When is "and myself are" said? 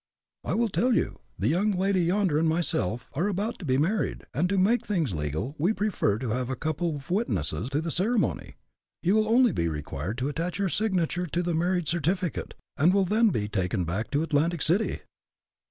2.39-3.27